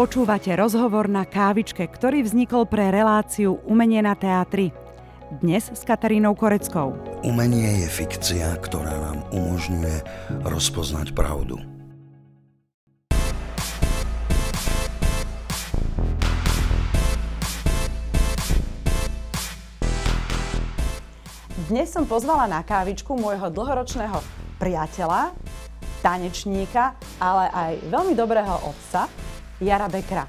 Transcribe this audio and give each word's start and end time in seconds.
Počúvate 0.00 0.48
rozhovor 0.56 1.12
na 1.12 1.28
kávičke, 1.28 1.84
ktorý 1.84 2.24
vznikol 2.24 2.64
pre 2.64 2.88
reláciu 2.88 3.60
Umenie 3.68 4.00
na 4.00 4.16
teatri. 4.16 4.72
Dnes 5.44 5.68
s 5.68 5.84
Katarínou 5.84 6.32
Koreckou. 6.32 6.96
Umenie 7.20 7.84
je 7.84 7.88
fikcia, 8.00 8.48
ktorá 8.64 8.96
nám 8.96 9.28
umožňuje 9.28 10.00
rozpoznať 10.48 11.12
pravdu. 11.12 11.60
Dnes 21.68 21.92
som 21.92 22.08
pozvala 22.08 22.48
na 22.48 22.64
kávičku 22.64 23.20
môjho 23.20 23.52
dlhoročného 23.52 24.16
priateľa, 24.56 25.36
tanečníka, 26.00 26.96
ale 27.20 27.52
aj 27.52 27.72
veľmi 27.92 28.16
dobrého 28.16 28.64
otca, 28.64 29.04
Jara 29.60 29.86
Bekra. 29.92 30.24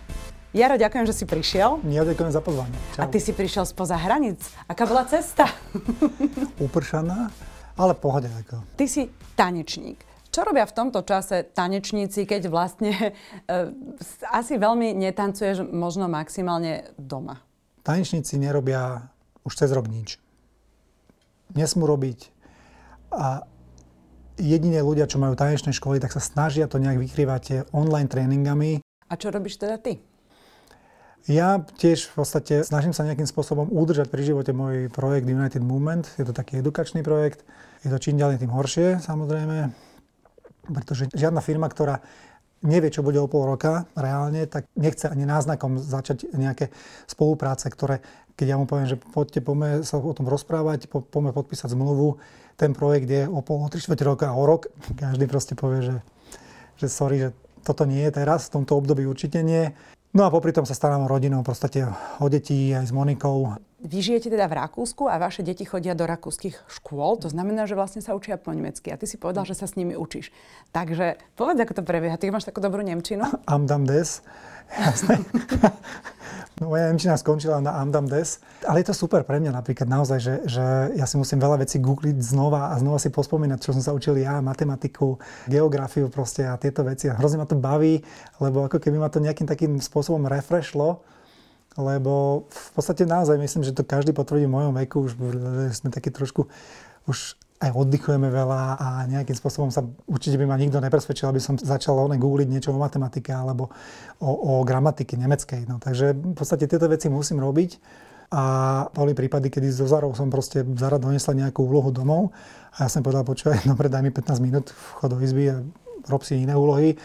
Jaro, 0.51 0.75
ďakujem, 0.75 1.07
že 1.07 1.15
si 1.15 1.23
prišiel. 1.23 1.79
Ja 1.87 2.03
ďakujem 2.03 2.31
za 2.35 2.43
pozvanie. 2.43 2.75
Čau. 2.93 3.01
A 3.01 3.03
ty 3.07 3.23
si 3.23 3.31
prišiel 3.31 3.63
spoza 3.63 3.95
hranic. 3.95 4.43
Aká 4.67 4.83
bola 4.83 5.07
cesta? 5.07 5.47
Upršaná, 6.67 7.31
ale 7.79 7.95
pohode. 7.95 8.27
Ako. 8.27 8.59
Ty 8.75 8.85
si 8.85 9.07
tanečník. 9.39 10.03
Čo 10.31 10.43
robia 10.43 10.67
v 10.67 10.75
tomto 10.75 11.03
čase 11.07 11.47
tanečníci, 11.55 12.27
keď 12.27 12.51
vlastne 12.51 12.91
e, 12.99 13.11
asi 14.27 14.59
veľmi 14.59 14.91
netancuješ 14.99 15.63
možno 15.71 16.11
maximálne 16.11 16.91
doma? 16.99 17.39
Tanečníci 17.87 18.35
nerobia 18.35 19.07
už 19.47 19.55
cez 19.55 19.71
rok 19.71 19.87
nič 19.87 20.19
nesmú 21.55 21.87
robiť. 21.87 22.31
A 23.11 23.43
jedine 24.39 24.79
ľudia, 24.79 25.07
čo 25.07 25.19
majú 25.19 25.35
tanečné 25.35 25.75
školy, 25.75 25.99
tak 25.99 26.15
sa 26.15 26.23
snažia 26.23 26.67
to 26.67 26.79
nejak 26.79 26.99
vykrývať 26.99 27.71
online 27.75 28.07
tréningami. 28.07 28.79
A 29.11 29.19
čo 29.19 29.27
robíš 29.27 29.59
teda 29.59 29.75
ty? 29.75 29.99
Ja 31.27 31.61
tiež 31.77 32.09
v 32.09 32.23
podstate 32.23 32.63
snažím 32.63 32.95
sa 32.95 33.03
nejakým 33.03 33.27
spôsobom 33.27 33.69
udržať 33.69 34.07
pri 34.07 34.23
živote 34.23 34.55
môj 34.55 34.87
projekt 34.89 35.27
United 35.27 35.61
Movement. 35.61 36.07
Je 36.15 36.25
to 36.25 36.33
taký 36.33 36.63
edukačný 36.63 37.03
projekt. 37.03 37.43
Je 37.83 37.91
to 37.91 37.99
čím 37.99 38.17
ďalej 38.17 38.41
tým 38.41 38.49
horšie, 38.49 39.03
samozrejme. 39.03 39.69
Pretože 40.71 41.11
žiadna 41.11 41.43
firma, 41.43 41.67
ktorá 41.69 42.01
nevie, 42.63 42.89
čo 42.89 43.03
bude 43.05 43.19
o 43.21 43.29
pol 43.29 43.45
roka 43.45 43.85
reálne, 43.93 44.47
tak 44.47 44.65
nechce 44.73 45.11
ani 45.11 45.27
náznakom 45.27 45.77
začať 45.77 46.31
nejaké 46.33 46.73
spolupráce, 47.05 47.69
ktoré 47.69 48.01
keď 48.41 48.47
ja 48.47 48.57
mu 48.57 48.65
poviem, 48.65 48.89
že 48.89 48.97
poďte, 48.97 49.45
poďme 49.45 49.85
sa 49.85 50.01
o 50.01 50.17
tom 50.17 50.25
rozprávať, 50.25 50.89
po, 50.89 51.05
poďme 51.05 51.29
podpísať 51.29 51.77
zmluvu, 51.77 52.17
ten 52.57 52.73
projekt 52.73 53.05
je 53.05 53.29
o 53.29 53.37
pol, 53.45 53.61
o 53.61 53.69
tri 53.69 53.77
roka 54.01 54.33
o 54.33 54.43
rok, 54.49 54.73
každý 54.97 55.29
proste 55.29 55.53
povie, 55.53 55.85
že, 55.85 55.95
že 56.81 56.87
sorry, 56.89 57.17
že 57.21 57.29
toto 57.61 57.85
nie 57.85 58.03
je 58.09 58.11
teraz, 58.11 58.49
v 58.49 58.61
tomto 58.61 58.77
období 58.77 59.05
určite 59.05 59.45
nie. 59.45 59.71
No 60.11 60.27
a 60.27 60.33
popri 60.33 60.51
tom 60.51 60.67
sa 60.67 60.75
starám 60.75 61.07
o 61.07 61.11
rodinu, 61.11 61.39
v 61.39 61.47
podstate 61.47 61.87
o 62.19 62.27
deti 62.27 62.75
aj 62.75 62.89
s 62.89 62.91
Monikou. 62.91 63.55
Vy 63.81 63.97
žijete 64.03 64.27
teda 64.29 64.45
v 64.51 64.59
Rakúsku 64.59 65.07
a 65.07 65.15
vaše 65.17 65.41
deti 65.41 65.63
chodia 65.65 65.95
do 65.97 66.03
rakúskych 66.05 66.67
škôl, 66.67 67.17
to 67.17 67.31
znamená, 67.31 67.65
že 67.65 67.73
vlastne 67.73 68.03
sa 68.03 68.13
učia 68.13 68.35
po 68.37 68.51
nemecky 68.51 68.91
a 68.91 68.99
ty 68.99 69.07
si 69.07 69.15
povedal, 69.15 69.47
že 69.47 69.55
sa 69.55 69.65
s 69.65 69.79
nimi 69.79 69.95
učíš. 69.95 70.29
Takže 70.75 71.17
povedz, 71.33 71.63
ako 71.63 71.79
to 71.79 71.83
prebieha. 71.87 72.19
Ty 72.19 72.29
máš 72.29 72.45
takú 72.45 72.61
dobrú 72.61 72.83
nemčinu? 72.83 73.25
Amdam 73.49 73.87
des. 73.87 74.21
Jasné. 74.75 75.23
no, 76.61 76.69
moja 76.69 76.93
Nemčina 76.93 77.17
skončila 77.17 77.57
na 77.57 77.81
Amdam 77.81 78.05
Des. 78.05 78.37
Ale 78.63 78.85
je 78.85 78.93
to 78.93 78.95
super 78.95 79.25
pre 79.25 79.41
mňa 79.41 79.51
napríklad 79.51 79.89
naozaj, 79.89 80.19
že, 80.21 80.35
že 80.45 80.65
ja 80.93 81.09
si 81.09 81.17
musím 81.17 81.41
veľa 81.41 81.65
vecí 81.65 81.81
googliť 81.81 82.21
znova 82.21 82.71
a 82.71 82.79
znova 82.79 83.01
si 83.01 83.09
pospomínať, 83.09 83.59
čo 83.59 83.73
som 83.73 83.81
sa 83.81 83.91
učil 83.97 84.21
ja, 84.21 84.37
matematiku, 84.39 85.17
geografiu 85.49 86.07
proste 86.13 86.45
a 86.45 86.55
tieto 86.61 86.85
veci. 86.85 87.09
A 87.09 87.17
hrozne 87.17 87.41
ma 87.41 87.49
to 87.49 87.57
baví, 87.57 88.05
lebo 88.37 88.69
ako 88.69 88.77
keby 88.77 89.01
ma 89.01 89.09
to 89.09 89.17
nejakým 89.17 89.49
takým 89.49 89.81
spôsobom 89.81 90.29
refreshlo, 90.29 91.01
lebo 91.75 92.45
v 92.51 92.69
podstate 92.77 93.09
naozaj 93.09 93.41
myslím, 93.41 93.65
že 93.65 93.73
to 93.73 93.81
každý 93.81 94.13
potvrdí 94.13 94.45
v 94.45 94.53
mojom 94.53 94.73
veku, 94.85 95.09
už 95.09 95.11
sme 95.73 95.89
takí 95.89 96.13
trošku 96.13 96.45
už 97.09 97.35
aj 97.61 97.77
oddychujeme 97.77 98.25
veľa 98.33 98.61
a 98.81 98.87
nejakým 99.05 99.37
spôsobom 99.37 99.69
sa 99.69 99.85
určite 100.09 100.41
by 100.41 100.49
ma 100.49 100.57
nikto 100.57 100.81
nepresvedčil, 100.81 101.29
aby 101.29 101.37
som 101.37 101.61
začal 101.61 101.93
one 101.93 102.17
googliť 102.17 102.49
niečo 102.49 102.73
o 102.73 102.81
matematike 102.81 103.29
alebo 103.29 103.69
o, 104.17 104.29
o 104.33 104.53
gramatike 104.65 105.13
nemeckej. 105.13 105.69
No, 105.69 105.77
takže 105.77 106.17
v 106.17 106.33
podstate 106.33 106.65
tieto 106.65 106.89
veci 106.89 107.05
musím 107.05 107.37
robiť. 107.37 107.77
A 108.31 108.43
boli 108.95 109.11
prípady, 109.11 109.51
kedy 109.51 109.75
zo 109.75 109.85
Zarov 109.91 110.15
som 110.15 110.31
proste 110.31 110.63
Zara 110.79 110.95
donesla 110.95 111.35
nejakú 111.35 111.67
úlohu 111.67 111.91
domov 111.91 112.31
a 112.79 112.87
ja 112.87 112.89
som 112.89 113.03
povedal, 113.03 113.27
počúvaj, 113.27 113.67
dobre, 113.71 113.91
daj 113.91 114.01
mi 114.01 114.09
15 114.09 114.39
minút 114.39 114.71
vchod 114.71 115.09
do 115.13 115.17
izby 115.19 115.51
a 115.51 115.59
rob 116.07 116.23
si 116.23 116.39
iné 116.39 116.55
úlohy. 116.55 116.95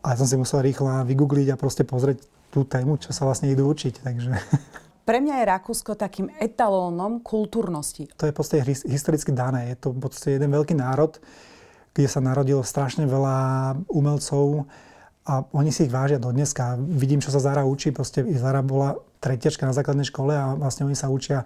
A 0.00 0.16
som 0.16 0.24
si 0.24 0.40
musel 0.40 0.64
rýchlo 0.64 0.88
vygoogliť 1.04 1.52
a 1.52 1.60
proste 1.60 1.84
pozrieť 1.84 2.24
tú 2.48 2.64
tému, 2.64 2.96
čo 2.96 3.12
sa 3.12 3.28
vlastne 3.28 3.52
idú 3.52 3.68
učiť. 3.68 4.00
Takže 4.00 4.32
pre 5.10 5.18
mňa 5.18 5.42
je 5.42 5.50
Rakúsko 5.50 5.98
takým 5.98 6.30
etalónom 6.38 7.18
kultúrnosti. 7.18 8.06
To 8.14 8.30
je 8.30 8.36
podstate 8.36 8.62
historicky 8.86 9.34
dané. 9.34 9.74
Je 9.74 9.76
to 9.82 9.90
podstate 9.90 10.38
jeden 10.38 10.54
veľký 10.54 10.78
národ, 10.78 11.18
kde 11.90 12.06
sa 12.06 12.22
narodilo 12.22 12.62
strašne 12.62 13.10
veľa 13.10 13.74
umelcov 13.90 14.70
a 15.26 15.42
oni 15.50 15.74
si 15.74 15.90
ich 15.90 15.92
vážia 15.92 16.22
do 16.22 16.30
dneska. 16.30 16.78
Vidím, 16.78 17.18
čo 17.18 17.34
sa 17.34 17.42
Zara 17.42 17.66
učí. 17.66 17.90
Proste 17.90 18.22
Zara 18.38 18.62
bola 18.62 19.02
tretiačka 19.18 19.66
na 19.66 19.74
základnej 19.74 20.06
škole 20.06 20.30
a 20.30 20.54
vlastne 20.54 20.86
oni 20.86 20.94
sa 20.94 21.10
učia 21.10 21.42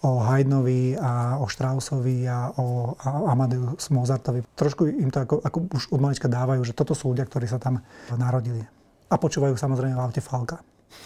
o 0.00 0.24
Haydnovi 0.24 0.96
a 0.96 1.36
o 1.40 1.44
Straussovi 1.44 2.24
a 2.24 2.56
o 2.56 2.96
Amadeus 3.28 3.84
Mozartovi. 3.92 4.48
Trošku 4.56 4.88
im 4.88 5.12
to 5.12 5.28
ako, 5.28 5.44
ako 5.44 5.58
už 5.76 5.92
od 5.92 6.00
malička 6.00 6.32
dávajú, 6.32 6.64
že 6.64 6.72
toto 6.72 6.96
sú 6.96 7.12
ľudia, 7.12 7.28
ktorí 7.28 7.44
sa 7.52 7.60
tam 7.60 7.84
narodili. 8.16 8.64
A 9.12 9.20
počúvajú 9.20 9.60
samozrejme 9.60 9.92
v 9.92 10.00
aute 10.00 10.24
Falka. 10.24 10.64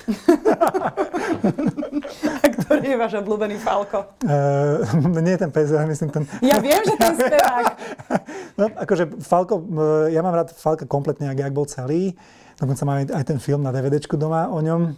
A 2.43 2.47
ktorý 2.49 2.97
je 2.97 2.97
váš 2.97 3.21
obľúbený 3.21 3.61
Falko? 3.61 4.09
Uh, 4.25 4.81
nie 5.21 5.37
je 5.37 5.45
ten 5.45 5.53
ja 5.53 5.85
myslím 5.85 6.09
ten... 6.09 6.25
Ja 6.41 6.57
viem, 6.65 6.81
že 6.81 6.97
ten 6.97 7.13
spevák. 7.17 7.67
no, 8.61 8.73
akože 8.73 9.21
Falko, 9.21 9.61
eh, 9.61 10.17
ja 10.17 10.25
mám 10.25 10.35
rád 10.35 10.57
Falka 10.57 10.89
kompletne, 10.89 11.29
ak, 11.29 11.53
ak 11.53 11.55
bol 11.57 11.69
celý. 11.69 12.17
Dokonca 12.59 12.83
mám 12.89 13.05
aj 13.05 13.25
ten 13.29 13.39
film 13.39 13.63
na 13.63 13.71
DVDčku 13.71 14.17
doma 14.17 14.49
o 14.49 14.65
ňom. 14.65 14.97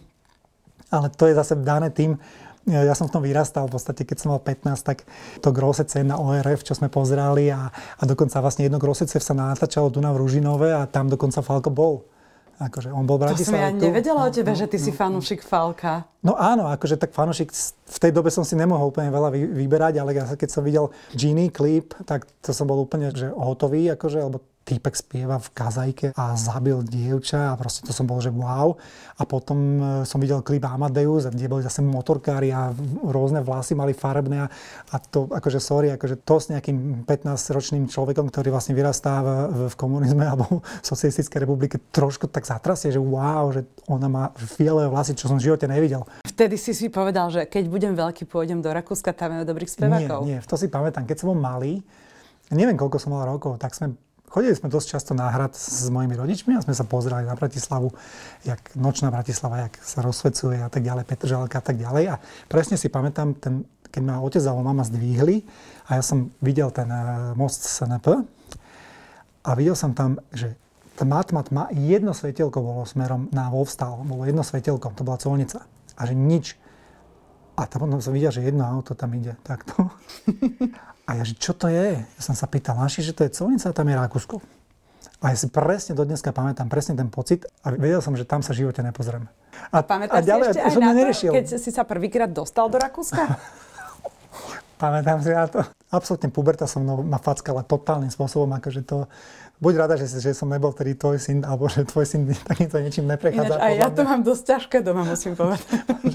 Ale 0.91 1.07
to 1.15 1.31
je 1.31 1.35
zase 1.35 1.55
dané 1.59 1.91
tým, 1.91 2.15
eh, 2.71 2.87
ja 2.87 2.95
som 2.95 3.11
v 3.11 3.15
tom 3.19 3.27
vyrastal, 3.27 3.67
v 3.67 3.75
podstate 3.75 4.07
keď 4.07 4.17
som 4.23 4.31
mal 4.31 4.43
15, 4.43 4.87
tak 4.87 5.03
to 5.43 5.51
Grosece 5.51 6.07
na 6.07 6.23
ORF, 6.23 6.63
čo 6.63 6.79
sme 6.79 6.87
pozerali 6.87 7.51
a, 7.51 7.75
a 7.75 8.03
dokonca 8.07 8.39
vlastne 8.39 8.71
jedno 8.71 8.79
Grosece 8.79 9.19
sa 9.19 9.35
natáčalo 9.35 9.91
tu 9.91 9.99
na 9.99 10.15
Ružinové 10.15 10.71
a 10.71 10.87
tam 10.87 11.11
dokonca 11.11 11.43
Falko 11.43 11.75
bol. 11.75 12.07
Akože 12.61 12.93
on 12.93 13.09
bol 13.09 13.17
v 13.17 13.33
To 13.33 13.41
som 13.41 13.57
ja 13.57 13.73
nevedela 13.73 14.29
o 14.29 14.31
tebe, 14.31 14.53
no, 14.53 14.61
že 14.61 14.69
ty 14.69 14.77
no, 14.77 14.85
si 14.85 14.91
fanúšik 14.93 15.41
Falka. 15.41 16.05
No 16.21 16.37
áno, 16.37 16.69
akože 16.69 17.01
tak 17.01 17.17
fanúšik, 17.17 17.49
v 17.89 17.99
tej 17.99 18.13
dobe 18.13 18.29
som 18.29 18.45
si 18.45 18.53
nemohol 18.53 18.93
úplne 18.93 19.09
veľa 19.09 19.33
vyberať, 19.33 19.97
ale 19.97 20.13
keď 20.13 20.49
som 20.53 20.61
videl 20.61 20.93
Genie 21.17 21.49
klip, 21.49 21.97
tak 22.05 22.29
to 22.45 22.53
som 22.53 22.69
bol 22.69 22.85
úplne 22.85 23.09
že 23.17 23.33
hotový, 23.33 23.89
akože, 23.97 24.21
lebo 24.21 24.45
týpek 24.65 24.95
spieva 24.95 25.41
v 25.41 25.49
kazajke 25.51 26.07
a 26.15 26.37
zabil 26.37 26.85
dievča 26.85 27.51
a 27.51 27.59
proste 27.59 27.83
to 27.83 27.91
som 27.97 28.05
bol, 28.07 28.21
že 28.23 28.31
wow. 28.31 28.77
A 29.19 29.25
potom 29.25 29.59
e, 29.59 29.85
som 30.07 30.21
videl 30.21 30.45
klip 30.45 30.63
Amadeus, 30.69 31.27
kde 31.27 31.51
boli 31.51 31.65
zase 31.65 31.81
motorkári 31.83 32.53
a 32.53 32.71
rôzne 33.03 33.41
vlasy 33.43 33.75
mali 33.75 33.97
farebné 33.97 34.45
a, 34.45 34.49
a 34.93 34.97
to 35.01 35.27
akože 35.33 35.59
sorry, 35.59 35.89
akože 35.97 36.23
to 36.23 36.37
s 36.39 36.53
nejakým 36.53 37.03
15-ročným 37.09 37.89
človekom, 37.89 38.29
ktorý 38.29 38.53
vlastne 38.55 38.77
vyrastá 38.77 39.25
v, 39.25 39.29
v 39.73 39.75
komunizme 39.75 40.23
alebo 40.33 40.61
v 40.61 40.85
socialistickej 40.85 41.49
republike, 41.49 41.77
trošku 41.91 42.29
tak 42.31 42.45
zatrasie, 42.47 42.93
že 42.93 43.01
wow, 43.01 43.51
že 43.51 43.67
ona 43.91 44.07
má 44.07 44.25
fialové 44.37 44.93
vlasy, 44.93 45.17
čo 45.17 45.27
som 45.27 45.41
v 45.41 45.51
živote 45.51 45.67
nevidel. 45.67 46.05
Vtedy 46.23 46.55
si 46.61 46.77
si 46.77 46.93
povedal, 46.93 47.33
že 47.33 47.49
keď 47.49 47.65
budem 47.67 47.93
veľký, 47.97 48.29
pôjdem 48.29 48.63
do 48.63 48.71
Rakúska, 48.71 49.17
tam 49.17 49.41
je 49.41 49.49
dobrých 49.49 49.73
spevákov. 49.73 50.29
Nie, 50.29 50.39
nie, 50.39 50.47
to 50.47 50.55
si 50.55 50.71
pamätám. 50.71 51.09
Keď 51.09 51.17
som 51.25 51.35
bol 51.35 51.39
malý, 51.41 51.83
neviem 52.55 52.79
koľko 52.79 52.99
som 52.99 53.15
mal 53.15 53.27
rokov, 53.27 53.59
tak 53.63 53.75
sme 53.75 53.95
Chodili 54.31 54.55
sme 54.55 54.71
dosť 54.71 54.95
často 54.95 55.11
na 55.11 55.27
hrad 55.27 55.59
s 55.59 55.91
mojimi 55.91 56.15
rodičmi 56.15 56.55
a 56.55 56.63
sme 56.63 56.71
sa 56.71 56.87
pozerali 56.87 57.27
na 57.27 57.35
Bratislavu, 57.35 57.91
jak 58.47 58.63
nočná 58.79 59.11
Bratislava, 59.11 59.67
jak 59.67 59.75
sa 59.83 60.07
rozsvecuje 60.07 60.63
a 60.63 60.71
tak 60.71 60.87
ďalej, 60.87 61.03
Petržalka 61.03 61.59
a 61.59 61.65
tak 61.67 61.75
ďalej. 61.75 62.15
A 62.15 62.23
presne 62.47 62.79
si 62.79 62.87
pamätám, 62.87 63.35
ten, 63.35 63.67
keď 63.91 64.03
ma 64.07 64.23
otec 64.23 64.39
alebo 64.47 64.63
mama 64.63 64.87
zdvihli 64.87 65.43
a 65.91 65.99
ja 65.99 66.03
som 66.07 66.31
videl 66.39 66.71
ten 66.71 66.87
eh, 66.87 67.35
most 67.35 67.67
SNP 67.67 68.23
a 69.43 69.51
videl 69.59 69.75
som 69.75 69.99
tam, 69.99 70.23
že 70.31 70.55
tma, 70.95 71.27
tma, 71.27 71.43
tma, 71.43 71.65
jedno 71.75 72.15
svetielko 72.15 72.63
bolo 72.63 72.87
smerom 72.87 73.27
na 73.35 73.51
Volvstal, 73.51 73.99
bolo 74.07 74.31
jedno 74.31 74.47
svetielko, 74.47 74.95
to 74.95 75.03
bola 75.03 75.19
colnica. 75.19 75.67
A 75.99 76.07
že 76.07 76.15
nič. 76.15 76.55
A 77.59 77.67
tam 77.67 77.89
som 77.99 78.15
videl, 78.15 78.31
že 78.31 78.47
jedno 78.47 78.63
auto 78.63 78.95
tam 78.95 79.11
ide 79.19 79.35
takto. 79.43 79.91
A 81.11 81.19
ja, 81.19 81.27
že 81.27 81.35
čo 81.35 81.51
to 81.59 81.67
je? 81.67 81.99
Ja 81.99 82.23
som 82.23 82.39
sa 82.39 82.47
pýtal, 82.47 82.79
naši, 82.79 83.03
že 83.03 83.11
to 83.11 83.27
je 83.27 83.35
colnica 83.35 83.67
a 83.67 83.75
tam 83.75 83.91
je 83.91 83.99
Rakúsko. 83.99 84.39
A 85.19 85.35
ja 85.35 85.37
si 85.37 85.51
presne 85.51 85.99
do 85.99 86.07
dneska 86.07 86.31
pamätám 86.31 86.71
presne 86.71 86.95
ten 86.95 87.11
pocit 87.11 87.51
a 87.67 87.75
vedel 87.75 87.99
som, 87.99 88.15
že 88.15 88.23
tam 88.23 88.47
sa 88.47 88.55
v 88.55 88.63
živote 88.63 88.79
nepozrieme. 88.79 89.27
A, 89.75 89.83
Pamätáš 89.83 90.23
a 90.23 90.29
ďalej, 90.31 90.47
si 90.55 90.63
ešte 90.63 90.63
aj 90.63 90.75
na 90.79 90.93
to, 90.95 91.35
keď 91.35 91.47
si 91.59 91.71
sa 91.75 91.83
prvýkrát 91.83 92.31
dostal 92.31 92.71
do 92.71 92.79
Rakúska? 92.79 93.27
Pamätám 94.83 95.19
si 95.21 95.35
na 95.35 95.51
to. 95.51 95.67
absolútne 95.91 96.31
puberta 96.31 96.71
som 96.71 96.87
mnou 96.87 97.03
ma 97.03 97.19
fackala 97.19 97.67
totálnym 97.67 98.09
spôsobom, 98.09 98.49
akože 98.63 98.87
to, 98.87 99.11
buď 99.61 99.75
rada, 99.77 99.95
že, 100.01 100.09
že 100.09 100.33
som 100.33 100.49
nebol 100.49 100.73
vtedy 100.73 100.97
tvoj 100.97 101.21
syn, 101.21 101.45
alebo 101.45 101.69
že 101.69 101.85
tvoj 101.85 102.09
syn 102.09 102.27
takýmto 102.51 102.81
niečím 102.81 103.07
neprechádza. 103.07 103.61
Ináč 103.61 103.61
aj 103.61 103.75
ja 103.77 103.89
to 103.93 104.03
mám 104.09 104.21
dosť 104.25 104.43
ťažké 104.57 104.77
doma, 104.81 105.05
musím 105.05 105.37
povedať. 105.37 105.63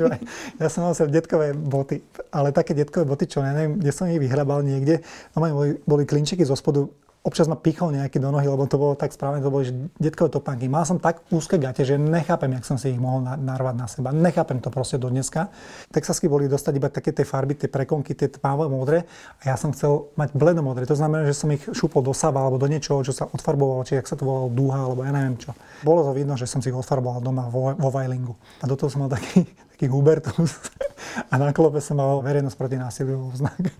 ja 0.61 0.67
som 0.67 0.89
nosil 0.89 1.07
detkové 1.07 1.53
boty, 1.53 2.01
ale 2.33 2.49
také 2.49 2.73
detkové 2.73 3.05
boty, 3.05 3.29
čo 3.29 3.45
ja 3.45 3.53
neviem, 3.53 3.77
kde 3.77 3.91
som 3.93 4.09
ich 4.09 4.17
vyhrabal 4.17 4.65
niekde, 4.65 5.05
no 5.37 5.45
boli, 5.45 5.77
boli 5.85 6.03
zo 6.41 6.57
spodu 6.57 6.89
občas 7.25 7.49
ma 7.49 7.57
pichol 7.57 7.89
nejaký 7.97 8.21
do 8.21 8.29
nohy, 8.29 8.45
lebo 8.45 8.69
to 8.69 8.77
bolo 8.77 8.93
tak 8.93 9.09
správne, 9.09 9.41
to 9.41 9.49
boli 9.49 9.65
detkové 9.97 10.29
topánky. 10.29 10.69
Mal 10.69 10.85
som 10.85 11.01
tak 11.01 11.25
úzke 11.33 11.57
gate, 11.57 11.81
že 11.81 11.97
nechápem, 11.97 12.53
jak 12.53 12.63
som 12.69 12.77
si 12.77 12.93
ich 12.93 13.01
mohol 13.01 13.25
narvať 13.25 13.75
na 13.75 13.87
seba. 13.89 14.13
Nechápem 14.13 14.61
to 14.61 14.69
proste 14.69 15.01
do 15.01 15.09
dneska. 15.09 15.49
Texasky 15.89 16.29
boli 16.29 16.45
dostať 16.45 16.73
iba 16.77 16.93
také 16.93 17.09
tie 17.09 17.25
farby, 17.25 17.57
tie 17.57 17.65
prekonky, 17.65 18.13
tie 18.13 18.29
tmavé 18.29 18.69
modré 18.69 19.09
a 19.41 19.49
ja 19.49 19.55
som 19.57 19.73
chcel 19.73 20.13
mať 20.13 20.37
bledomodré. 20.37 20.85
To 20.85 20.93
znamená, 20.93 21.25
že 21.25 21.33
som 21.33 21.49
ich 21.49 21.65
šúpol 21.65 22.05
do 22.05 22.13
sava 22.13 22.45
alebo 22.45 22.61
do 22.61 22.69
niečoho, 22.69 23.01
čo 23.01 23.09
sa 23.09 23.25
odfarbovalo, 23.25 23.81
či 23.89 23.97
jak 23.97 24.05
sa 24.05 24.13
to 24.13 24.29
volalo 24.29 24.53
dúha, 24.53 24.85
alebo 24.85 25.01
ja 25.01 25.09
neviem 25.09 25.41
čo. 25.41 25.57
Bolo 25.81 26.05
to 26.05 26.13
vidno, 26.13 26.37
že 26.37 26.45
som 26.45 26.61
si 26.61 26.69
ich 26.69 26.77
odfarboval 26.77 27.25
doma 27.25 27.49
vo, 27.49 27.73
vo 27.73 27.89
Vajlingu. 27.89 28.37
A 28.61 28.69
do 28.69 28.77
toho 28.77 28.93
som 28.93 29.01
mal 29.01 29.09
taký, 29.09 29.49
taký 29.73 29.89
Hubertus 29.89 30.61
a 31.31 31.41
na 31.41 31.49
klope 31.49 31.81
som 31.81 31.97
mal 31.97 32.21
verejnosť 32.21 32.53
proti 32.53 32.77
násiliu 32.77 33.33
znak. 33.41 33.73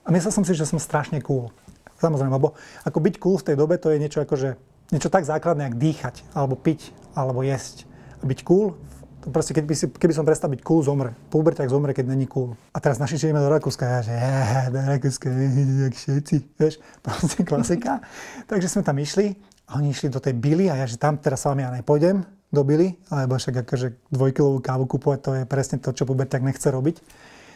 A 0.00 0.08
myslel 0.08 0.32
som 0.32 0.44
si, 0.48 0.56
že 0.56 0.64
som 0.64 0.80
strašne 0.80 1.20
cool. 1.20 1.52
Samozrejme, 1.98 2.32
lebo 2.34 2.54
ako 2.86 2.98
byť 3.02 3.14
cool 3.18 3.36
v 3.38 3.46
tej 3.52 3.56
dobe, 3.58 3.74
to 3.78 3.90
je 3.90 3.98
niečo 3.98 4.22
ako, 4.22 4.34
že 4.38 4.54
niečo 4.94 5.10
tak 5.10 5.26
základné, 5.26 5.68
ako 5.68 5.76
dýchať, 5.76 6.14
alebo 6.32 6.54
piť, 6.54 6.94
alebo 7.12 7.42
jesť. 7.42 7.84
A 8.18 8.26
byť 8.26 8.40
cool, 8.46 8.78
to 9.18 9.34
proste, 9.34 9.50
keď 9.50 9.64
by 9.66 9.74
si, 9.74 9.86
keby 9.90 10.14
som 10.14 10.22
prestal 10.22 10.48
byť 10.48 10.62
cool, 10.62 10.80
zomre. 10.80 11.12
tak 11.28 11.68
zomre, 11.68 11.90
keď 11.92 12.06
není 12.14 12.30
cool. 12.30 12.54
A 12.70 12.78
teraz 12.78 13.02
naši 13.02 13.18
ideme 13.18 13.42
do 13.42 13.50
Rakúska, 13.50 13.84
ja 13.84 14.00
že, 14.00 14.14
je, 14.14 14.62
do 14.70 14.80
Rakúska, 14.80 15.26
jak 15.28 15.94
všetci, 15.94 16.36
vieš, 16.54 16.74
proste 17.04 17.42
klasika. 17.42 18.00
Takže 18.46 18.70
sme 18.70 18.82
tam 18.86 18.96
išli, 19.02 19.34
a 19.68 19.82
oni 19.82 19.92
išli 19.92 20.08
do 20.08 20.22
tej 20.22 20.38
Billy 20.38 20.70
a 20.70 20.78
ja, 20.78 20.86
že 20.88 20.96
tam 20.96 21.18
teraz 21.18 21.44
s 21.44 21.46
vami 21.50 21.66
ja 21.66 21.74
nepôjdem 21.74 22.24
do 22.48 22.62
Billy, 22.64 22.96
lebo 23.12 23.36
však 23.36 23.68
akože 23.68 24.08
dvojkilovú 24.08 24.64
kávu 24.64 24.88
kupovať, 24.88 25.18
to 25.20 25.30
je 25.36 25.42
presne 25.44 25.76
to, 25.76 25.92
čo 25.92 26.08
tak 26.24 26.40
nechce 26.40 26.64
robiť 26.64 27.04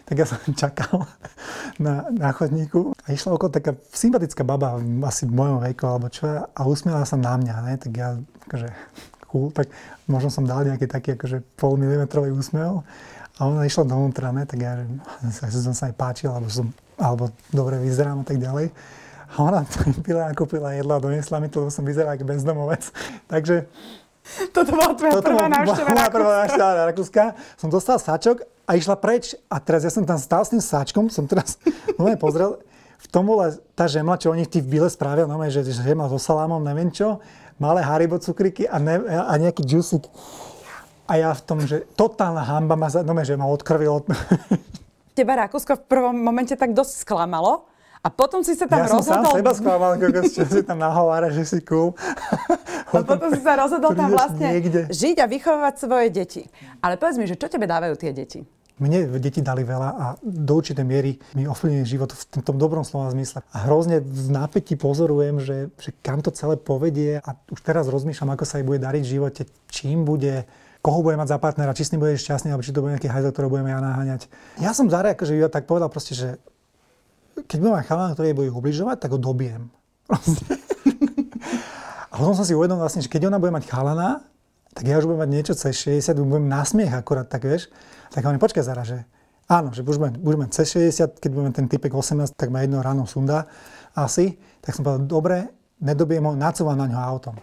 tak 0.05 0.17
ja 0.19 0.27
som 0.27 0.39
čakal 0.63 1.07
na, 1.79 2.07
na 2.11 2.31
chodníku 2.35 2.93
a 3.05 3.07
išla 3.15 3.35
okolo 3.35 3.51
taká 3.53 3.79
sympatická 3.93 4.43
baba, 4.43 4.79
asi 5.07 5.27
v 5.27 5.35
mojom 5.35 5.59
veku 5.63 5.85
alebo 5.87 6.09
čo, 6.13 6.27
a 6.29 6.61
usmiela 6.67 7.07
sa 7.07 7.17
na 7.19 7.39
mňa, 7.39 7.57
ne? 7.67 7.75
tak 7.79 7.93
ja 7.95 8.19
akože 8.49 8.69
cool, 9.33 9.49
tak 9.55 9.73
možno 10.05 10.29
som 10.29 10.45
dal 10.45 10.67
nejaký 10.67 10.87
taký 10.87 11.17
akože 11.17 11.41
pol 11.57 11.81
úsmev 11.81 12.85
a 13.39 13.41
ona 13.49 13.65
išla 13.65 13.89
dovnútra, 13.89 14.29
ne? 14.31 14.45
tak 14.45 14.61
ja 14.61 14.85
že 15.49 15.59
som 15.67 15.75
sa 15.75 15.89
aj 15.89 15.95
páčil, 15.97 16.31
alebo, 16.31 16.53
som, 16.53 16.69
alebo 17.01 17.33
dobre 17.49 17.81
vyzerám 17.81 18.23
a 18.23 18.27
tak 18.27 18.37
ďalej. 18.37 18.69
A 19.33 19.37
ona 19.41 19.65
pila 20.07 20.29
a 20.29 20.37
kúpila 20.37 20.77
jedla 20.77 21.01
a 21.01 21.05
donesla 21.05 21.41
mi 21.41 21.49
to, 21.49 21.65
lebo 21.65 21.73
som 21.73 21.89
vyzeral 21.89 22.13
ako 22.13 22.29
bezdomovec. 22.29 22.85
Takže 23.33 23.65
toto 24.55 24.71
bola 24.73 24.95
tvoja 24.95 25.13
Toto 25.19 25.29
prvá 25.29 25.47
návšteva 25.51 25.89
Moja 25.91 26.11
prvá 26.11 26.33
návšteva 26.47 26.71
Rakúska. 26.91 27.23
Som 27.59 27.69
dostal 27.69 27.99
sačok 27.99 28.47
a 28.67 28.79
išla 28.79 28.97
preč. 28.99 29.35
A 29.51 29.59
teraz 29.59 29.83
ja 29.83 29.91
som 29.91 30.07
tam 30.07 30.19
stál 30.19 30.43
s 30.47 30.51
tým 30.55 30.63
sáčkom, 30.63 31.11
som 31.11 31.27
teraz 31.27 31.59
normálne 31.99 32.21
pozrel. 32.21 32.63
V 33.03 33.07
tom 33.11 33.27
bola 33.27 33.51
tá 33.75 33.91
žemla, 33.91 34.15
čo 34.15 34.31
oni 34.31 34.47
v 34.47 34.63
bile 34.63 34.87
spravia, 34.87 35.27
no, 35.27 35.35
že, 35.51 35.67
že 35.67 35.75
žemla 35.75 36.07
so 36.07 36.23
salámom, 36.23 36.63
neviem 36.63 36.87
čo, 36.95 37.19
malé 37.59 37.83
haribo 37.83 38.15
cukriky 38.23 38.71
a, 38.71 38.79
ne, 38.79 39.03
a 39.03 39.35
nejaký 39.43 39.67
džusik. 39.67 40.07
A 41.11 41.19
ja 41.19 41.35
v 41.35 41.43
tom, 41.43 41.59
že 41.67 41.83
totálna 41.99 42.47
hamba 42.47 42.79
ma, 42.79 42.87
no, 42.87 43.13
že 43.27 43.35
ma 43.35 43.51
odkrvilo. 43.51 44.07
Teba 45.19 45.35
Rakúsko 45.35 45.83
v 45.83 45.85
prvom 45.91 46.15
momente 46.15 46.55
tak 46.55 46.71
dosť 46.79 47.03
sklamalo, 47.03 47.67
a 48.03 48.11
potom 48.11 48.43
si 48.43 48.59
sa 48.59 48.67
tam 48.67 48.83
ja 48.83 48.91
rozhodol... 48.91 48.99
Ja 48.99 49.15
som 49.15 49.31
sám 49.31 49.39
seba 49.39 49.53
sklamal, 49.55 49.93
čo 50.27 50.43
si 50.43 50.61
tam 50.67 50.83
nahovára, 50.83 51.31
že 51.31 51.47
si 51.47 51.63
cool. 51.63 51.95
A 52.93 53.03
potom 53.03 53.29
si 53.33 53.41
sa 53.41 53.57
rozhodol 53.57 53.97
tam 53.97 54.13
vlastne 54.13 54.49
niekde. 54.61 54.81
žiť 54.93 55.17
a 55.25 55.27
vychovávať 55.27 55.75
svoje 55.81 56.09
deti. 56.13 56.43
Ale 56.85 57.01
povedz 57.01 57.17
mi, 57.17 57.25
že 57.25 57.41
čo 57.41 57.49
tebe 57.49 57.65
dávajú 57.65 57.97
tie 57.97 58.13
deti? 58.13 58.45
Mne 58.83 59.21
deti 59.21 59.45
dali 59.45 59.63
veľa 59.63 59.89
a 59.95 60.05
do 60.25 60.53
určitej 60.59 60.83
miery 60.83 61.15
mi 61.37 61.47
ovplyvnili 61.47 61.87
život 61.87 62.11
v 62.11 62.43
tom 62.43 62.57
dobrom 62.57 62.83
slova 62.83 63.13
zmysle. 63.13 63.45
A 63.53 63.69
hrozne 63.69 64.03
v 64.03 64.33
nápätí 64.33 64.75
pozorujem, 64.75 65.39
že, 65.39 65.71
že 65.79 65.95
kam 66.03 66.25
to 66.25 66.33
celé 66.35 66.59
povedie 66.59 67.21
a 67.21 67.31
už 67.53 67.61
teraz 67.63 67.87
rozmýšľam, 67.87 68.35
ako 68.35 68.45
sa 68.49 68.59
jej 68.59 68.67
bude 68.67 68.83
dariť 68.83 69.03
v 69.05 69.13
živote, 69.13 69.43
čím 69.71 70.03
bude, 70.09 70.49
koho 70.81 71.05
bude 71.05 71.15
mať 71.15 71.31
za 71.31 71.39
partnera, 71.39 71.77
či 71.77 71.85
s 71.87 71.93
ním 71.95 72.03
bude 72.03 72.19
šťastný, 72.19 72.51
alebo 72.51 72.65
či 72.65 72.75
to 72.75 72.83
bude 72.83 72.97
nejaký 72.97 73.13
hajzel, 73.13 73.31
ktorý 73.31 73.47
budeme 73.55 73.71
ja 73.71 73.79
naháňať. 73.79 74.27
Ja 74.59 74.73
som 74.75 74.91
Zare 74.91 75.15
akože 75.15 75.37
ja 75.37 75.53
tak 75.53 75.69
povedal 75.69 75.93
proste, 75.93 76.17
že 76.17 76.29
keď 77.47 77.57
budem 77.63 77.77
mať 77.77 77.87
chalán, 77.87 78.13
ktorý 78.17 78.27
jej 78.33 78.39
bude 78.41 78.51
ubližovať, 78.51 78.97
tak 78.99 79.15
ho 79.15 79.21
dobiem. 79.21 79.69
a 80.11 80.19
potom 82.23 82.39
som 82.39 82.47
si 82.47 82.55
uvedomil 82.55 82.87
vlastne, 82.87 83.03
že 83.03 83.11
keď 83.11 83.35
ona 83.35 83.43
bude 83.43 83.51
mať 83.51 83.67
chalana, 83.67 84.23
tak 84.79 84.87
ja 84.87 84.95
už 85.03 85.11
budem 85.11 85.27
mať 85.27 85.31
niečo 85.35 85.55
cez 85.59 85.75
60, 85.75 86.23
budem 86.23 86.47
na 86.47 86.63
smiech 86.63 86.95
akorát, 86.95 87.27
tak 87.27 87.43
vieš. 87.43 87.67
Tak 88.15 88.23
oni 88.23 88.39
počkaj 88.39 88.63
zara, 88.63 88.87
že 88.87 89.03
áno, 89.51 89.75
že 89.75 89.83
budeme, 89.83 90.15
budeme 90.15 90.47
cez 90.47 90.71
60, 90.71 91.19
keď 91.19 91.31
budeme 91.35 91.51
ten 91.51 91.67
typek 91.67 91.91
18, 91.91 92.39
tak 92.39 92.55
ma 92.55 92.63
jedno 92.63 92.79
ráno 92.79 93.11
sunda 93.11 93.51
asi. 93.99 94.39
Tak 94.63 94.71
som 94.71 94.87
povedal, 94.87 95.03
dobre, 95.11 95.51
nedobiem 95.83 96.23
ho, 96.23 96.39
nacúvam 96.39 96.79
na 96.79 96.87
ňo 96.87 97.03
autom. 97.03 97.35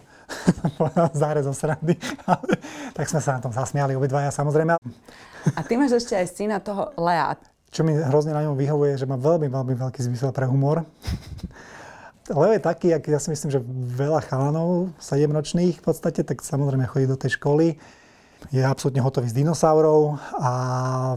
Záre 1.20 1.44
zo 1.44 1.52
srandy. 1.52 2.00
tak 2.96 3.12
sme 3.12 3.20
sa 3.20 3.36
na 3.36 3.44
tom 3.44 3.52
zasmiali 3.52 4.00
obidvaja 4.00 4.32
samozrejme. 4.32 4.80
A 4.80 5.62
ty 5.68 5.76
máš 5.76 6.08
ešte 6.08 6.16
aj 6.16 6.28
syna 6.32 6.64
toho 6.64 6.96
Lea. 6.96 7.36
Čo 7.68 7.84
mi 7.84 8.00
hrozne 8.00 8.32
na 8.32 8.48
ňom 8.48 8.56
vyhovuje, 8.56 8.96
že 8.96 9.04
má 9.04 9.20
veľmi, 9.20 9.52
veľmi 9.52 9.76
veľký 9.76 10.08
zmysel 10.08 10.32
pre 10.32 10.48
humor. 10.48 10.88
Leo 12.30 12.54
je 12.54 12.62
taký, 12.62 12.94
ak 12.94 13.04
ja 13.10 13.20
si 13.20 13.34
myslím, 13.34 13.50
že 13.50 13.60
veľa 13.98 14.22
chalanov, 14.30 14.94
7-ročných 15.02 15.82
v 15.82 15.84
podstate, 15.84 16.22
tak 16.22 16.46
samozrejme 16.46 16.86
chodí 16.86 17.10
do 17.10 17.18
tej 17.18 17.42
školy. 17.42 17.82
Je 18.56 18.64
absolútne 18.64 19.04
hotový 19.04 19.28
z 19.28 19.44
dinosaurov 19.44 20.16
a, 20.40 20.54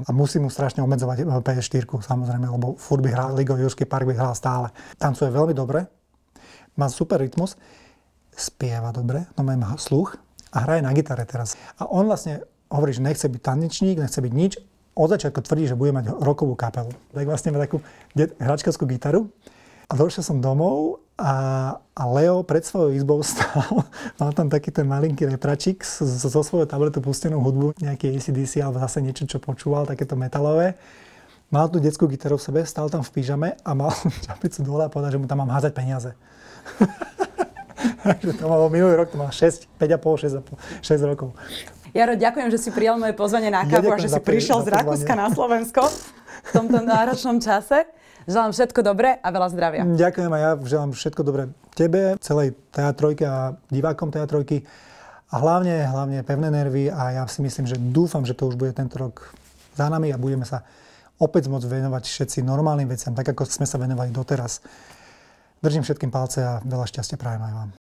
a 0.03 0.11
musí 0.11 0.43
mu 0.43 0.51
strašne 0.51 0.83
obmedzovať 0.83 1.23
PS4, 1.23 1.87
samozrejme, 1.87 2.51
lebo 2.51 2.75
furt 2.75 2.99
by 2.99 3.15
hral, 3.15 3.31
Ligo 3.39 3.55
Jurský 3.55 3.87
park 3.87 4.11
by 4.11 4.19
hral 4.19 4.35
stále. 4.35 4.75
Tancuje 4.99 5.31
veľmi 5.31 5.55
dobre, 5.55 5.87
má 6.75 6.91
super 6.91 7.23
rytmus, 7.23 7.55
spieva 8.35 8.91
dobre, 8.91 9.29
no 9.39 9.47
má 9.47 9.79
sluch 9.79 10.19
a 10.51 10.67
hraje 10.67 10.83
na 10.83 10.91
gitare 10.91 11.23
teraz. 11.23 11.55
A 11.79 11.87
on 11.87 12.11
vlastne 12.11 12.43
hovorí, 12.73 12.91
že 12.91 13.05
nechce 13.05 13.31
byť 13.31 13.39
tanečník, 13.39 14.03
nechce 14.03 14.19
byť 14.19 14.33
nič, 14.35 14.53
od 14.93 15.09
začiatku 15.09 15.41
tvrdí, 15.41 15.73
že 15.73 15.77
bude 15.79 15.93
mať 15.93 16.21
rokovú 16.21 16.53
kapelu. 16.53 16.93
Tak 17.17 17.25
vlastne 17.25 17.57
má 17.57 17.65
takú 17.65 17.81
hračkarskú 18.17 18.85
gitaru. 18.85 19.33
A 19.93 19.97
došiel 20.01 20.25
som 20.25 20.41
domov 20.41 21.05
a, 21.21 21.35
a 21.77 22.03
Leo 22.09 22.41
pred 22.41 22.65
svojou 22.65 22.97
izbou 22.97 23.21
stál. 23.29 23.85
Mal 24.17 24.33
tam 24.33 24.49
taký 24.49 24.73
ten 24.73 24.89
malinký 24.89 25.29
repračík 25.29 25.85
so, 25.85 26.09
so 26.09 26.41
svojou 26.41 26.65
tabletu 26.65 27.05
pustenú 27.05 27.45
hudbu, 27.45 27.77
nejaký 27.77 28.17
ACDC 28.17 28.65
alebo 28.65 28.81
zase 28.81 29.05
niečo, 29.05 29.29
čo 29.29 29.37
počúval, 29.37 29.85
takéto 29.85 30.17
metalové. 30.17 30.81
Mal 31.53 31.69
tú 31.69 31.77
detskú 31.77 32.09
gitaru 32.09 32.41
v 32.41 32.45
sebe, 32.49 32.61
stál 32.65 32.89
tam 32.89 33.05
v 33.05 33.13
pyžame 33.13 33.61
a 33.61 33.71
mal 33.77 33.93
čapicu 34.27 34.65
dole 34.65 34.89
a 34.89 34.89
povedal, 34.89 35.13
že 35.13 35.21
mu 35.21 35.29
tam 35.29 35.45
mám 35.45 35.53
házať 35.53 35.77
peniaze. 35.77 36.17
Takže 38.09 38.41
to 38.41 38.49
malo 38.49 38.73
minulý 38.73 38.97
rok, 38.97 39.13
to 39.13 39.21
mal 39.21 39.29
6, 39.29 39.69
5,5, 39.77 40.41
6, 40.41 40.41
6 40.81 41.11
rokov. 41.13 41.37
Jaro, 41.93 42.17
ďakujem, 42.17 42.49
že 42.49 42.57
si 42.57 42.71
prijal 42.73 42.97
moje 42.97 43.13
pozvanie 43.13 43.53
na 43.53 43.69
kávu 43.69 43.93
ja 43.93 44.01
a 44.01 44.01
že 44.01 44.09
si 44.09 44.23
prišiel 44.25 44.65
z 44.65 44.73
Rakúska 44.73 45.13
na 45.13 45.29
Slovensko 45.29 45.85
v 46.49 46.51
tomto 46.57 46.81
náročnom 46.81 47.37
čase. 47.37 47.85
Želám 48.31 48.51
všetko 48.55 48.81
dobré 48.87 49.19
a 49.19 49.29
veľa 49.35 49.49
zdravia. 49.51 49.83
Ďakujem 49.83 50.31
a 50.31 50.39
ja 50.39 50.51
želám 50.63 50.91
všetko 50.95 51.23
dobré 51.27 51.51
tebe, 51.75 52.15
celej 52.23 52.55
teatrojke 52.71 53.25
a 53.27 53.59
divákom 53.73 54.15
teatrojky 54.15 54.63
a 55.33 55.41
hlavne, 55.41 55.83
hlavne 55.89 56.21
pevné 56.23 56.53
nervy 56.53 56.93
a 56.93 57.23
ja 57.23 57.25
si 57.27 57.43
myslím, 57.43 57.67
že 57.67 57.81
dúfam, 57.81 58.23
že 58.23 58.37
to 58.37 58.47
už 58.47 58.61
bude 58.61 58.77
tento 58.77 59.01
rok 59.01 59.33
za 59.75 59.89
nami 59.89 60.13
a 60.13 60.21
budeme 60.21 60.45
sa 60.45 60.63
opäť 61.19 61.49
môcť 61.49 61.67
venovať 61.67 62.05
všetci 62.07 62.39
normálnym 62.45 62.87
veciam, 62.91 63.17
tak 63.17 63.33
ako 63.33 63.49
sme 63.49 63.67
sa 63.67 63.81
venovali 63.81 64.13
doteraz. 64.13 64.61
Držím 65.63 65.87
všetkým 65.87 66.11
palce 66.11 66.43
a 66.43 66.59
veľa 66.63 66.87
šťastia 66.91 67.17
prajem 67.17 67.43
aj 67.43 67.55
vám. 67.55 67.82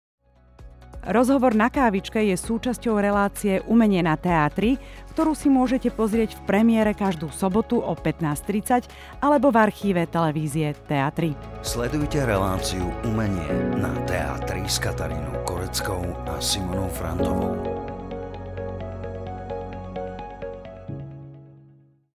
Rozhovor 1.01 1.58
na 1.58 1.74
kávičke 1.74 2.22
je 2.22 2.38
súčasťou 2.38 3.01
relácie 3.01 3.58
Umenie 3.65 4.05
na 4.05 4.13
teatri, 4.13 4.77
ktorú 5.17 5.34
si 5.34 5.50
môžete 5.50 5.89
pozrieť 5.89 6.38
v 6.38 6.46
premiére 6.46 6.93
každú 6.93 7.34
sobotu 7.34 7.81
o 7.81 7.98
15.30 7.98 8.86
alebo 9.17 9.50
v 9.50 9.58
archíve 9.65 10.05
televízie 10.05 10.77
Teatry. 10.86 11.34
Sledujte 11.65 12.22
reláciu 12.22 12.86
Umenie 13.01 13.50
na 13.81 13.98
teatri 14.05 14.62
s 14.70 14.77
Katarínou 14.77 15.41
Koreckou 15.41 16.05
a 16.29 16.38
Simonou 16.38 16.86
Frantovou. 16.93 17.80